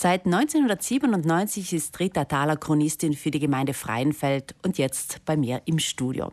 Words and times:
Seit 0.00 0.26
1997 0.26 1.72
ist 1.72 1.98
Rita 1.98 2.24
Thaler 2.24 2.56
Chronistin 2.56 3.14
für 3.14 3.32
die 3.32 3.40
Gemeinde 3.40 3.74
Freienfeld 3.74 4.54
und 4.62 4.78
jetzt 4.78 5.24
bei 5.24 5.36
mir 5.36 5.60
im 5.64 5.80
Studio. 5.80 6.30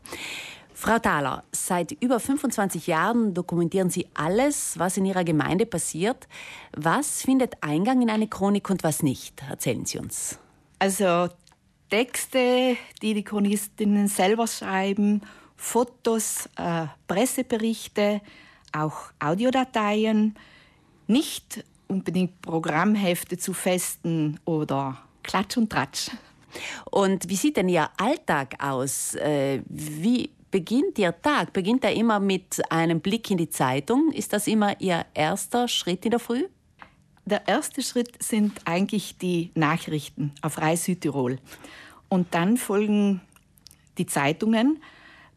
Frau 0.75 0.99
Thaler, 0.99 1.43
seit 1.51 1.91
über 1.93 2.19
25 2.19 2.85
Jahren 2.85 3.33
dokumentieren 3.33 3.89
Sie 3.89 4.05
alles, 4.13 4.77
was 4.77 4.97
in 4.97 5.05
Ihrer 5.05 5.23
Gemeinde 5.23 5.65
passiert. 5.65 6.27
Was 6.77 7.23
findet 7.23 7.63
Eingang 7.63 8.03
in 8.03 8.11
eine 8.11 8.27
Chronik 8.27 8.69
und 8.69 8.83
was 8.83 9.01
nicht? 9.01 9.41
Erzählen 9.49 9.83
Sie 9.83 9.97
uns. 9.97 10.37
Also 10.77 11.29
Texte, 11.89 12.77
die 13.01 13.15
die 13.15 13.23
Chronistinnen 13.23 14.07
selber 14.07 14.45
schreiben, 14.45 15.21
Fotos, 15.55 16.47
äh, 16.57 16.85
Presseberichte, 17.07 18.21
auch 18.71 19.11
Audiodateien, 19.19 20.35
nicht 21.07 21.63
unbedingt 21.87 22.41
Programmhefte 22.41 23.37
zu 23.37 23.53
Festen 23.53 24.39
oder 24.45 24.97
Klatsch 25.23 25.57
und 25.57 25.71
Tratsch. 25.71 26.11
Und 26.91 27.29
wie 27.29 27.35
sieht 27.35 27.57
denn 27.57 27.69
Ihr 27.69 27.89
Alltag 27.97 28.55
aus? 28.59 29.15
Äh, 29.15 29.61
wie 29.67 30.29
beginnt 30.51 30.97
Ihr 30.97 31.19
Tag? 31.21 31.51
Beginnt 31.53 31.83
er 31.83 31.93
immer 31.93 32.19
mit 32.19 32.61
einem 32.71 33.01
Blick 33.01 33.29
in 33.29 33.37
die 33.37 33.49
Zeitung? 33.49 34.11
Ist 34.11 34.33
das 34.33 34.47
immer 34.47 34.79
Ihr 34.79 35.05
erster 35.13 35.67
Schritt 35.67 36.05
in 36.05 36.11
der 36.11 36.19
Früh? 36.19 36.45
Der 37.25 37.47
erste 37.47 37.81
Schritt 37.81 38.21
sind 38.23 38.61
eigentlich 38.65 39.17
die 39.17 39.51
Nachrichten 39.55 40.31
auf 40.41 40.59
Reis 40.59 40.85
Südtirol. 40.85 41.39
Und 42.07 42.33
dann 42.35 42.55
folgen 42.57 43.21
die 43.97 44.05
Zeitungen. 44.05 44.79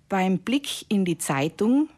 Beim 0.08 0.38
Blick 0.38 0.84
in 0.90 1.04
die 1.04 1.18
Zeitung, 1.18 1.88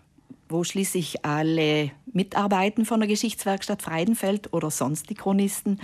wo 0.49 0.65
schließlich 0.65 1.25
alle 1.25 1.91
mitarbeiten 2.13 2.85
von 2.85 3.01
der 3.01 3.09
Geschichtswerkstatt 3.09 3.83
Freidenfeld 3.83 4.53
oder 4.53 4.71
sonst 4.71 5.11
die 5.11 5.15
Chronisten, 5.15 5.81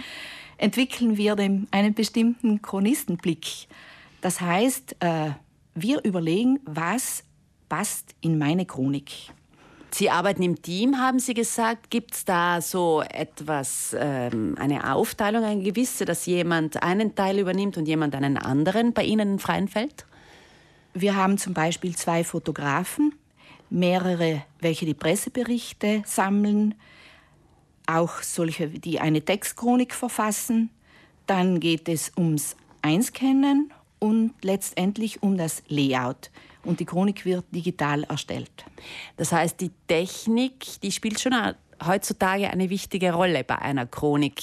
entwickeln 0.59 1.17
wir 1.17 1.37
einen 1.37 1.95
bestimmten 1.95 2.63
Chronistenblick. 2.63 3.69
Das 4.21 4.41
heißt, 4.41 4.97
äh, 5.01 5.31
wir 5.75 6.03
überlegen, 6.05 6.61
was 6.65 7.25
passt 7.69 8.15
in 8.21 8.39
meine 8.39 8.65
Chronik. 8.65 9.31
Sie 9.91 10.11
arbeiten 10.11 10.43
im 10.43 10.61
Team, 10.61 10.99
haben 10.99 11.19
Sie 11.19 11.33
gesagt. 11.33 11.91
Gibt 11.91 12.15
es 12.15 12.25
da 12.25 12.61
so 12.61 13.03
etwas, 13.09 13.97
ähm, 13.99 14.55
eine 14.59 14.93
Aufteilung, 14.93 15.45
eine 15.45 15.63
gewisse, 15.63 16.05
dass 16.05 16.27
jemand 16.27 16.83
einen 16.83 17.15
Teil 17.15 17.39
übernimmt 17.39 17.79
und 17.79 17.87
jemand 17.87 18.15
einen 18.15 18.37
anderen 18.37 18.93
bei 18.93 19.05
Ihnen 19.05 19.33
im 19.33 19.39
freien 19.39 19.69
Feld? 19.69 20.05
Wir 20.93 21.17
haben 21.17 21.39
zum 21.39 21.55
Beispiel 21.55 21.95
zwei 21.95 22.25
Fotografen, 22.25 23.15
mehrere, 23.71 24.43
welche 24.61 24.87
die 24.87 24.95
Presseberichte 24.95 26.03
sammeln, 26.07 26.75
auch 27.87 28.23
solche, 28.23 28.69
die 28.69 29.01
eine 29.01 29.25
Textchronik 29.25 29.95
verfassen. 29.95 30.71
Dann 31.27 31.61
geht 31.61 31.89
es 31.89 32.13
ums 32.17 32.57
Einscannen 32.83 33.73
und 33.99 34.33
letztendlich 34.43 35.23
um 35.23 35.37
das 35.37 35.63
Layout. 35.69 36.31
Und 36.65 36.81
die 36.81 36.85
Chronik 36.85 37.25
wird 37.25 37.45
digital 37.53 38.03
erstellt. 38.05 38.65
Das 39.17 39.33
heißt, 39.33 39.61
die 39.61 39.71
Technik, 39.87 40.81
die 40.83 40.91
spielt 40.91 41.21
schon 41.21 41.33
heutzutage 41.85 42.51
eine 42.51 42.71
wichtige 42.71 43.13
Rolle 43.13 43.45
bei 43.45 43.59
einer 43.59 43.87
Chronik. 43.87 44.43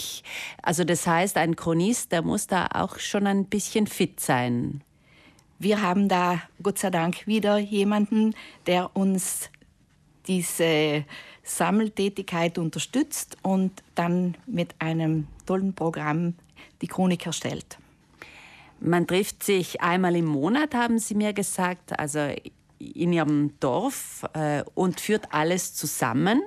Also 0.62 0.84
das 0.84 1.06
heißt, 1.06 1.38
ein 1.38 1.56
Chronist, 1.56 2.12
der 2.12 2.22
muss 2.22 2.48
da 2.48 2.68
auch 2.74 3.00
schon 3.00 3.28
ein 3.28 3.46
bisschen 3.46 3.88
fit 3.88 4.20
sein. 4.20 4.84
Wir 5.64 5.82
haben 5.82 6.10
da 6.10 6.42
Gott 6.62 6.78
sei 6.78 6.90
Dank 6.90 7.26
wieder 7.26 7.58
jemanden, 7.58 8.36
der 8.68 8.98
uns 8.98 9.50
diese 10.28 11.06
Sammeltätigkeit 11.42 12.58
unterstützt 12.58 13.38
und 13.44 13.72
dann 13.96 14.36
mit 14.46 14.76
einem 14.80 15.28
tollen 15.46 15.74
Programm 15.74 16.34
die 16.82 16.88
Chronik 16.88 17.26
erstellt. 17.26 17.78
Man 18.82 19.08
trifft 19.08 19.42
sich 19.42 19.80
einmal 19.80 20.18
im 20.18 20.26
Monat, 20.26 20.76
haben 20.76 21.00
Sie 21.00 21.16
mir 21.16 21.32
gesagt, 21.32 21.98
also 21.98 22.20
in 22.80 23.14
Ihrem 23.14 23.58
Dorf 23.62 24.26
äh, 24.34 24.64
und 24.76 25.00
führt 25.00 25.34
alles 25.34 25.76
zusammen. 25.76 26.42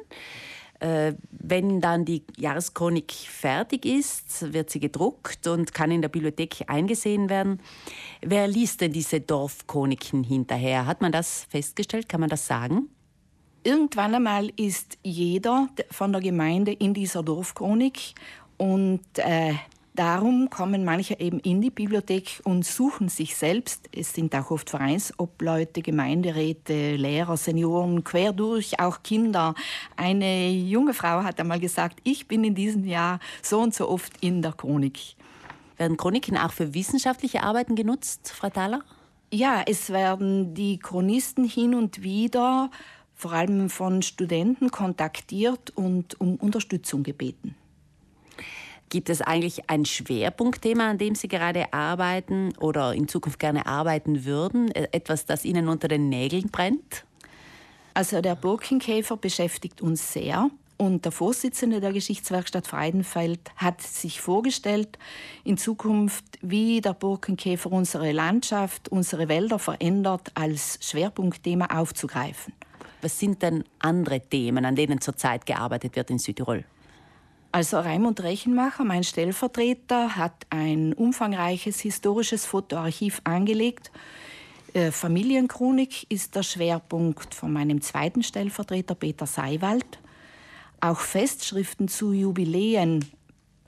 Äh, 0.81 1.15
wenn 1.31 1.81
dann 1.81 2.05
die 2.05 2.25
Jahreschronik 2.37 3.13
fertig 3.13 3.87
ist, 3.87 4.53
wird 4.53 4.71
sie 4.71 4.81
gedruckt 4.81 5.47
und 5.47 5.73
kann 5.73 5.91
in 5.91 6.03
der 6.03 6.09
Bibliothek 6.09 6.65
eingesehen 6.67 7.31
werden. 7.31 7.61
Wer 8.21 8.47
liest 8.47 8.81
denn 8.81 8.93
diese 8.93 9.21
Dorfchroniken 9.21 10.23
hinterher? 10.23 10.87
Hat 10.87 11.01
man 11.01 11.13
das 11.13 11.47
festgestellt? 11.49 12.09
Kann 12.09 12.21
man 12.21 12.29
das 12.29 12.47
sagen? 12.47 12.89
Irgendwann 13.65 14.15
einmal 14.15 14.51
ist 14.57 14.99
jeder 15.03 15.69
von 15.91 16.13
der 16.13 16.21
Gemeinde 16.21 16.73
in 16.73 16.95
dieser 16.95 17.23
Dorfchronik 17.23 18.15
und 18.59 19.03
äh, 19.17 19.55
Darum 19.97 20.51
kommen 20.51 20.85
manche 20.85 21.19
eben 21.19 21.41
in 21.41 21.63
die 21.63 21.71
Bibliothek 21.71 22.43
und 22.45 22.67
suchen 22.67 23.09
sich 23.09 23.35
selbst. 23.35 23.89
Es 23.97 24.13
sind 24.13 24.35
auch 24.35 24.51
oft 24.51 24.69
Vereinsobleute, 24.69 25.81
Gemeinderäte, 25.81 26.97
Lehrer, 26.97 27.39
Senioren, 27.39 28.05
quer 28.05 28.35
durch, 28.35 28.79
auch 28.79 29.03
Kinder. 29.03 29.55
Eine 29.97 30.51
junge 30.51 30.93
Frau 30.93 31.23
hat 31.23 31.41
einmal 31.41 31.61
gesagt, 31.61 32.01
ich 32.05 32.29
bin 32.29 32.45
in 32.45 32.55
diesem 32.55 32.85
Jahr 32.85 33.21
so 33.41 33.59
und 33.59 33.75
so 33.75 33.89
oft 33.89 34.13
in 34.21 34.43
der 34.43 34.53
Chronik. 34.53 35.17
Werden 35.79 35.97
Chroniken 35.97 36.37
auch 36.37 36.53
für 36.53 36.75
wissenschaftliche 36.75 37.43
Arbeiten 37.43 37.75
genutzt, 37.75 38.35
Frau 38.37 38.51
Thaler? 38.51 38.83
Ja, 39.33 39.63
es 39.67 39.89
werden 39.89 40.53
die 40.53 40.79
Chronisten 40.79 41.49
hin 41.49 41.75
und 41.75 42.03
wieder 42.03 42.71
vor 43.15 43.33
allem 43.33 43.71
von 43.71 44.03
Studenten 44.03 44.71
kontaktiert 44.71 45.71
und 45.75 46.21
um 46.21 46.37
Unterstützung 46.37 47.03
gebeten. 47.03 47.55
Gibt 48.89 49.11
es 49.11 49.21
eigentlich 49.21 49.69
ein 49.69 49.85
Schwerpunktthema, 49.85 50.91
an 50.91 50.99
dem 50.99 51.15
Sie 51.15 51.29
gerade 51.29 51.73
arbeiten 51.73 52.57
oder 52.59 52.95
in 52.95 53.09
Zukunft 53.09 53.41
gerne 53.41 53.67
arbeiten 53.67 54.25
würden? 54.25 54.71
E-, 54.71 54.89
etwas, 54.93 55.27
das 55.27 55.45
Ihnen 55.45 55.69
unter 55.69 55.89
den 55.89 56.09
Nägeln 56.09 56.51
brennt? 56.51 57.05
Also 57.95 58.21
der 58.21 58.37
Borkenkäfer 58.37 59.17
beschäftigt 59.17 59.81
uns 59.83 60.13
sehr. 60.13 60.51
Und 60.79 61.07
der 61.07 61.13
Vorsitzende 61.13 61.81
der 61.81 61.93
Geschichtswerkstatt 61.93 62.67
Freidenfeld 62.67 63.41
hat 63.57 63.81
sich 63.81 64.21
vorgestellt, 64.21 64.99
in 65.43 65.57
Zukunft, 65.57 66.25
wie 66.43 66.83
der 66.83 66.93
Borkenkäfer 66.93 67.73
unsere 67.73 68.13
Landschaft, 68.13 68.91
unsere 68.91 69.29
Wälder 69.29 69.59
verändert, 69.59 70.31
als 70.35 70.79
Schwerpunktthema 70.83 71.67
aufzugreifen. 71.67 72.53
Was 73.01 73.19
sind 73.19 73.43
denn 73.43 73.65
andere 73.79 74.21
Themen, 74.21 74.67
an 74.67 74.77
denen 74.77 75.01
zurzeit 75.01 75.47
gearbeitet 75.47 75.97
wird 75.97 76.11
in 76.11 76.19
Südtirol? 76.19 76.65
Also 77.57 77.79
Raimund 77.79 78.23
Rechenmacher, 78.23 78.85
mein 78.85 79.03
Stellvertreter, 79.03 80.17
hat 80.17 80.47
ein 80.51 80.93
umfangreiches 80.93 81.81
historisches 81.81 82.45
Fotoarchiv 82.45 83.23
angelegt. 83.25 83.91
Äh, 84.75 84.91
Familienchronik 84.91 86.05
ist 86.11 86.35
der 86.35 86.43
Schwerpunkt 86.43 87.35
von 87.35 87.51
meinem 87.51 87.81
zweiten 87.81 88.23
Stellvertreter 88.23 88.95
Peter 88.95 89.25
Seiwald. 89.25 89.87
Auch 90.83 91.01
Festschriften 91.01 91.89
zu 91.89 92.13
Jubiläen 92.13 93.07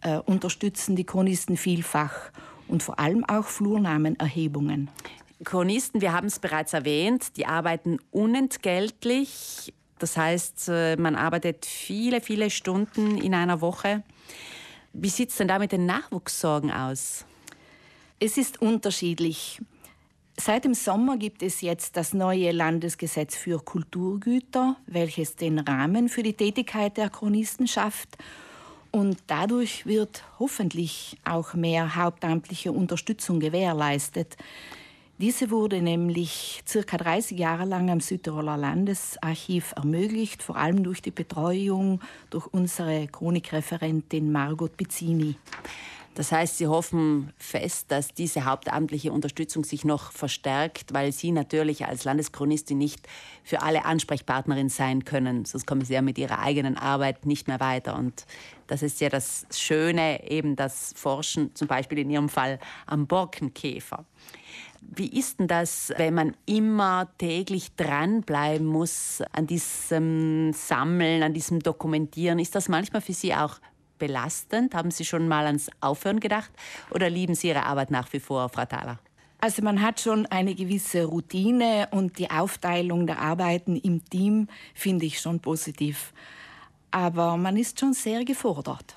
äh, 0.02 0.18
unterstützen 0.18 0.94
die 0.94 1.04
Chronisten 1.04 1.56
vielfach 1.56 2.12
und 2.68 2.82
vor 2.82 2.98
allem 2.98 3.24
auch 3.24 3.46
Flurnamenerhebungen. 3.46 4.90
Chronisten, 5.44 6.02
wir 6.02 6.12
haben 6.12 6.26
es 6.26 6.40
bereits 6.40 6.74
erwähnt, 6.74 7.38
die 7.38 7.46
arbeiten 7.46 8.00
unentgeltlich 8.10 9.72
das 9.98 10.16
heißt, 10.16 10.68
äh, 10.68 10.96
man 10.96 11.16
arbeitet 11.16 11.66
viele, 11.66 12.20
viele 12.20 12.50
Stunden 12.50 13.18
in 13.18 13.34
einer 13.34 13.60
Woche. 13.60 14.02
Wie 14.92 15.10
sieht 15.10 15.30
es 15.30 15.36
denn 15.36 15.48
da 15.48 15.58
mit 15.58 15.72
den 15.72 15.86
Nachwuchssorgen 15.86 16.70
aus? 16.70 17.24
Es 18.20 18.36
ist 18.36 18.60
unterschiedlich. 18.60 19.60
Seit 20.40 20.64
dem 20.64 20.74
Sommer 20.74 21.16
gibt 21.16 21.42
es 21.42 21.60
jetzt 21.60 21.96
das 21.96 22.14
neue 22.14 22.52
Landesgesetz 22.52 23.34
für 23.36 23.58
Kulturgüter, 23.58 24.76
welches 24.86 25.34
den 25.34 25.58
Rahmen 25.58 26.08
für 26.08 26.22
die 26.22 26.34
Tätigkeit 26.34 26.96
der 26.96 27.10
Chronisten 27.10 27.66
schafft. 27.66 28.16
Und 28.90 29.18
dadurch 29.26 29.84
wird 29.84 30.22
hoffentlich 30.38 31.18
auch 31.24 31.54
mehr 31.54 31.96
hauptamtliche 31.96 32.72
Unterstützung 32.72 33.40
gewährleistet. 33.40 34.36
Diese 35.20 35.50
wurde 35.50 35.82
nämlich 35.82 36.62
circa 36.64 36.96
30 36.96 37.36
Jahre 37.36 37.64
lang 37.64 37.90
am 37.90 37.98
Südtiroler 37.98 38.56
Landesarchiv 38.56 39.72
ermöglicht, 39.74 40.44
vor 40.44 40.54
allem 40.54 40.84
durch 40.84 41.02
die 41.02 41.10
Betreuung 41.10 42.00
durch 42.30 42.46
unsere 42.46 43.08
Chronikreferentin 43.08 44.30
Margot 44.30 44.76
Pizzini. 44.76 45.34
Das 46.14 46.30
heißt, 46.30 46.58
Sie 46.58 46.68
hoffen 46.68 47.32
fest, 47.36 47.92
dass 47.92 48.14
diese 48.14 48.44
hauptamtliche 48.44 49.12
Unterstützung 49.12 49.64
sich 49.64 49.84
noch 49.84 50.10
verstärkt, 50.12 50.92
weil 50.92 51.12
Sie 51.12 51.32
natürlich 51.32 51.86
als 51.86 52.04
Landeschronistin 52.04 52.78
nicht 52.78 53.06
für 53.44 53.62
alle 53.62 53.84
Ansprechpartnerin 53.84 54.68
sein 54.68 55.04
können. 55.04 55.44
Sonst 55.44 55.66
kommen 55.66 55.84
Sie 55.84 55.94
ja 55.94 56.02
mit 56.02 56.18
Ihrer 56.18 56.40
eigenen 56.40 56.76
Arbeit 56.76 57.26
nicht 57.26 57.46
mehr 57.46 57.60
weiter. 57.60 57.96
Und 57.96 58.24
das 58.66 58.82
ist 58.82 59.00
ja 59.00 59.08
das 59.08 59.46
Schöne, 59.52 60.28
eben 60.28 60.56
das 60.56 60.92
Forschen, 60.96 61.54
zum 61.54 61.68
Beispiel 61.68 61.98
in 61.98 62.10
Ihrem 62.10 62.28
Fall 62.28 62.58
am 62.86 63.06
Borkenkäfer. 63.06 64.04
Wie 64.80 65.08
ist 65.08 65.38
denn 65.38 65.48
das, 65.48 65.92
wenn 65.96 66.14
man 66.14 66.36
immer 66.46 67.08
täglich 67.18 67.74
dranbleiben 67.76 68.66
muss 68.66 69.22
an 69.32 69.46
diesem 69.46 70.52
Sammeln, 70.52 71.22
an 71.22 71.34
diesem 71.34 71.60
Dokumentieren? 71.60 72.38
Ist 72.38 72.54
das 72.54 72.68
manchmal 72.68 73.02
für 73.02 73.12
Sie 73.12 73.34
auch 73.34 73.58
belastend? 73.98 74.74
Haben 74.74 74.90
Sie 74.90 75.04
schon 75.04 75.28
mal 75.28 75.46
ans 75.46 75.70
Aufhören 75.80 76.20
gedacht? 76.20 76.50
Oder 76.90 77.10
lieben 77.10 77.34
Sie 77.34 77.48
Ihre 77.48 77.64
Arbeit 77.64 77.90
nach 77.90 78.12
wie 78.12 78.20
vor, 78.20 78.48
Frau 78.48 78.64
Thaler? 78.64 78.98
Also 79.40 79.62
man 79.62 79.80
hat 79.80 80.00
schon 80.00 80.26
eine 80.26 80.54
gewisse 80.54 81.04
Routine 81.04 81.88
und 81.92 82.18
die 82.18 82.30
Aufteilung 82.30 83.06
der 83.06 83.20
Arbeiten 83.20 83.76
im 83.76 84.04
Team 84.04 84.48
finde 84.74 85.06
ich 85.06 85.20
schon 85.20 85.38
positiv. 85.38 86.12
Aber 86.90 87.36
man 87.36 87.56
ist 87.56 87.78
schon 87.78 87.92
sehr 87.92 88.24
gefordert. 88.24 88.96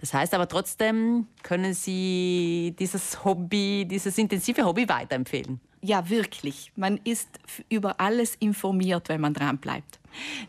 Das 0.00 0.14
heißt 0.14 0.32
aber 0.32 0.48
trotzdem, 0.48 1.26
können 1.42 1.74
Sie 1.74 2.74
dieses 2.78 3.22
Hobby, 3.22 3.86
dieses 3.86 4.16
intensive 4.16 4.64
Hobby 4.64 4.88
weiterempfehlen? 4.88 5.60
Ja, 5.82 6.08
wirklich. 6.10 6.72
Man 6.76 6.98
ist 7.04 7.28
über 7.70 8.00
alles 8.00 8.34
informiert, 8.34 9.08
wenn 9.08 9.20
man 9.20 9.32
dran 9.32 9.58
bleibt. 9.58 9.98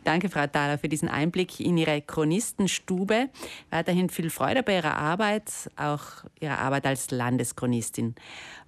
Danke, 0.03 0.29
Frau 0.29 0.47
Thaler, 0.47 0.77
für 0.77 0.89
diesen 0.89 1.07
Einblick 1.07 1.59
in 1.59 1.77
Ihre 1.77 2.01
Chronistenstube. 2.01 3.29
Weiterhin 3.69 4.09
viel 4.09 4.29
Freude 4.29 4.63
bei 4.63 4.75
Ihrer 4.75 4.97
Arbeit, 4.97 5.69
auch 5.77 6.01
Ihrer 6.39 6.59
Arbeit 6.59 6.85
als 6.85 7.11
Landeschronistin. 7.11 8.15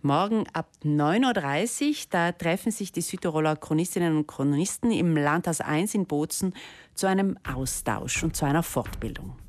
Morgen 0.01 0.45
ab 0.53 0.69
9.30 0.83 1.89
Uhr, 1.89 1.95
da 2.11 2.31
treffen 2.31 2.71
sich 2.71 2.91
die 2.91 3.01
Südtiroler 3.01 3.55
Chronistinnen 3.55 4.15
und 4.15 4.27
Chronisten 4.27 4.91
im 4.91 5.17
Landhaus 5.17 5.59
1 5.59 5.95
in 5.95 6.05
Bozen 6.05 6.53
zu 6.93 7.07
einem 7.07 7.37
Austausch 7.43 8.23
und 8.23 8.35
zu 8.35 8.45
einer 8.45 8.63
Fortbildung. 8.63 9.42